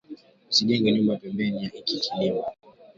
[0.51, 2.45] Usijenge nyumba pembeni ya iki kilima